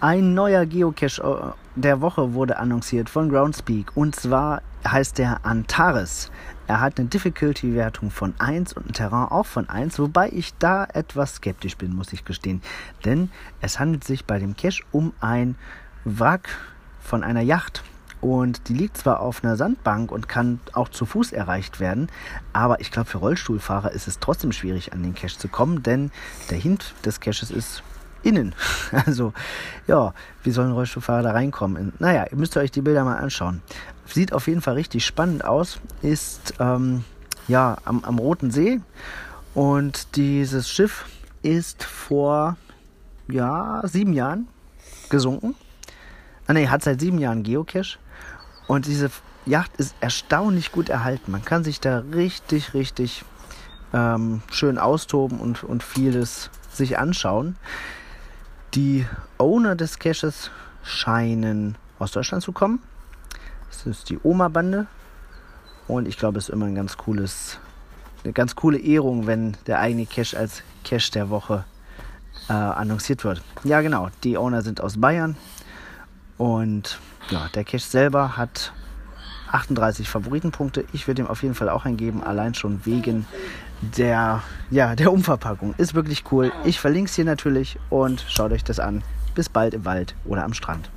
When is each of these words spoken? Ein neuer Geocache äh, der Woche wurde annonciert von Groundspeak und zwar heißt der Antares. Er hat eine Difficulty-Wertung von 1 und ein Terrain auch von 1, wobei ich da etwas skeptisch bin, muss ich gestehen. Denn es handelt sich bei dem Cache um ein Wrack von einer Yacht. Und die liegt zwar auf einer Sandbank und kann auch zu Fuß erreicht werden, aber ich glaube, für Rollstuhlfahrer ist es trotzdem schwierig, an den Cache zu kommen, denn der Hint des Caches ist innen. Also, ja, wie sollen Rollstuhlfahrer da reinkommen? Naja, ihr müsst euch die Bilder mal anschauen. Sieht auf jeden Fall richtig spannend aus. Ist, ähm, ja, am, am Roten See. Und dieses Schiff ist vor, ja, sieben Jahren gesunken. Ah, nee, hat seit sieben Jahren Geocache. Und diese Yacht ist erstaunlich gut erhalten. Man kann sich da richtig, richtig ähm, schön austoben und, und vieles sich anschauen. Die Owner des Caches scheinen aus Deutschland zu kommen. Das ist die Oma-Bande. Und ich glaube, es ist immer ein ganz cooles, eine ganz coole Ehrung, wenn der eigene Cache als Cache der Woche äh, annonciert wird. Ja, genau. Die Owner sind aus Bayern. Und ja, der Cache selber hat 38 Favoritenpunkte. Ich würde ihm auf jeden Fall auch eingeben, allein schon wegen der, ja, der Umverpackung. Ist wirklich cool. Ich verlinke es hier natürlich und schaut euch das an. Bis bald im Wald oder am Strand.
Ein 0.00 0.32
neuer 0.32 0.64
Geocache 0.64 1.20
äh, 1.20 1.52
der 1.74 2.00
Woche 2.00 2.32
wurde 2.32 2.58
annonciert 2.58 3.10
von 3.10 3.28
Groundspeak 3.30 3.96
und 3.96 4.14
zwar 4.14 4.62
heißt 4.86 5.18
der 5.18 5.44
Antares. 5.44 6.30
Er 6.68 6.80
hat 6.80 7.00
eine 7.00 7.08
Difficulty-Wertung 7.08 8.12
von 8.12 8.32
1 8.38 8.74
und 8.74 8.86
ein 8.86 8.92
Terrain 8.92 9.26
auch 9.26 9.46
von 9.46 9.68
1, 9.68 9.98
wobei 9.98 10.30
ich 10.30 10.54
da 10.58 10.84
etwas 10.84 11.34
skeptisch 11.34 11.76
bin, 11.76 11.96
muss 11.96 12.12
ich 12.12 12.24
gestehen. 12.24 12.62
Denn 13.04 13.32
es 13.60 13.80
handelt 13.80 14.04
sich 14.04 14.24
bei 14.24 14.38
dem 14.38 14.56
Cache 14.56 14.84
um 14.92 15.14
ein 15.18 15.56
Wrack 16.04 16.48
von 17.00 17.24
einer 17.24 17.40
Yacht. 17.40 17.82
Und 18.20 18.68
die 18.68 18.74
liegt 18.74 18.98
zwar 18.98 19.18
auf 19.18 19.42
einer 19.42 19.56
Sandbank 19.56 20.12
und 20.12 20.28
kann 20.28 20.60
auch 20.74 20.90
zu 20.90 21.06
Fuß 21.06 21.32
erreicht 21.32 21.80
werden, 21.80 22.08
aber 22.52 22.80
ich 22.80 22.92
glaube, 22.92 23.10
für 23.10 23.18
Rollstuhlfahrer 23.18 23.90
ist 23.90 24.06
es 24.06 24.20
trotzdem 24.20 24.52
schwierig, 24.52 24.92
an 24.92 25.02
den 25.02 25.14
Cache 25.14 25.38
zu 25.38 25.48
kommen, 25.48 25.82
denn 25.82 26.12
der 26.50 26.58
Hint 26.58 26.94
des 27.04 27.18
Caches 27.18 27.50
ist 27.50 27.82
innen. 28.22 28.54
Also, 28.90 29.32
ja, 29.86 30.14
wie 30.42 30.50
sollen 30.50 30.72
Rollstuhlfahrer 30.72 31.22
da 31.22 31.32
reinkommen? 31.32 31.92
Naja, 31.98 32.26
ihr 32.30 32.36
müsst 32.38 32.56
euch 32.56 32.70
die 32.70 32.80
Bilder 32.80 33.04
mal 33.04 33.18
anschauen. 33.18 33.60
Sieht 34.06 34.32
auf 34.32 34.46
jeden 34.48 34.62
Fall 34.62 34.74
richtig 34.74 35.04
spannend 35.04 35.44
aus. 35.44 35.78
Ist, 36.00 36.54
ähm, 36.58 37.04
ja, 37.48 37.76
am, 37.84 38.02
am 38.04 38.18
Roten 38.18 38.50
See. 38.50 38.80
Und 39.54 40.16
dieses 40.16 40.70
Schiff 40.70 41.04
ist 41.42 41.84
vor, 41.84 42.56
ja, 43.28 43.82
sieben 43.84 44.12
Jahren 44.12 44.48
gesunken. 45.10 45.54
Ah, 46.46 46.54
nee, 46.54 46.68
hat 46.68 46.82
seit 46.82 47.00
sieben 47.00 47.18
Jahren 47.18 47.42
Geocache. 47.42 47.98
Und 48.66 48.86
diese 48.86 49.10
Yacht 49.44 49.76
ist 49.76 49.94
erstaunlich 50.00 50.72
gut 50.72 50.88
erhalten. 50.88 51.32
Man 51.32 51.44
kann 51.44 51.64
sich 51.64 51.80
da 51.80 52.02
richtig, 52.14 52.74
richtig 52.74 53.24
ähm, 53.92 54.42
schön 54.50 54.78
austoben 54.78 55.40
und, 55.40 55.64
und 55.64 55.82
vieles 55.82 56.50
sich 56.70 56.98
anschauen. 56.98 57.56
Die 58.74 59.06
Owner 59.38 59.76
des 59.76 59.98
Caches 59.98 60.50
scheinen 60.82 61.76
aus 61.98 62.12
Deutschland 62.12 62.42
zu 62.42 62.52
kommen. 62.52 62.80
Das 63.68 63.86
ist 63.86 64.10
die 64.10 64.18
Oma-Bande. 64.22 64.86
Und 65.86 66.06
ich 66.06 66.18
glaube, 66.18 66.38
es 66.38 66.48
ist 66.48 66.54
immer 66.54 66.66
ein 66.66 66.74
ganz 66.74 66.96
cooles, 66.98 67.58
eine 68.24 68.34
ganz 68.34 68.54
coole 68.54 68.78
Ehrung, 68.78 69.26
wenn 69.26 69.56
der 69.66 69.80
eigene 69.80 70.04
Cache 70.04 70.36
als 70.36 70.62
Cache 70.84 71.10
der 71.12 71.30
Woche 71.30 71.64
äh, 72.48 72.52
annonciert 72.52 73.24
wird. 73.24 73.42
Ja, 73.64 73.80
genau. 73.80 74.10
Die 74.22 74.36
Owner 74.36 74.62
sind 74.62 74.82
aus 74.82 75.00
Bayern. 75.00 75.36
Und 76.36 76.98
ja, 77.30 77.48
der 77.54 77.64
Cache 77.64 77.78
selber 77.78 78.36
hat 78.36 78.72
38 79.52 80.08
Favoritenpunkte. 80.08 80.84
Ich 80.92 81.06
würde 81.06 81.22
ihm 81.22 81.28
auf 81.28 81.42
jeden 81.42 81.54
Fall 81.54 81.68
auch 81.68 81.84
eingeben, 81.84 82.22
allein 82.22 82.54
schon 82.54 82.84
wegen 82.84 83.26
der, 83.96 84.42
ja, 84.70 84.94
der 84.94 85.12
Umverpackung. 85.12 85.74
Ist 85.78 85.94
wirklich 85.94 86.24
cool. 86.32 86.52
Ich 86.64 86.80
verlinke 86.80 87.08
es 87.08 87.14
hier 87.14 87.24
natürlich 87.24 87.78
und 87.90 88.24
schaut 88.28 88.52
euch 88.52 88.64
das 88.64 88.80
an. 88.80 89.02
Bis 89.34 89.48
bald 89.48 89.74
im 89.74 89.84
Wald 89.84 90.14
oder 90.24 90.44
am 90.44 90.52
Strand. 90.52 90.90